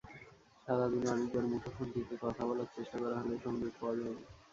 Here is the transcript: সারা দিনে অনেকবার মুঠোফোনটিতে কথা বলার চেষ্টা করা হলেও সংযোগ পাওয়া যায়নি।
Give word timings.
সারা 0.65 0.85
দিনে 0.91 1.07
অনেকবার 1.09 1.45
মুঠোফোনটিতে 1.47 2.15
কথা 2.21 2.43
বলার 2.49 2.69
চেষ্টা 2.75 2.97
করা 3.01 3.15
হলেও 3.19 3.43
সংযোগ 3.45 3.71
পাওয়া 3.79 3.95
যায়নি। 3.97 4.23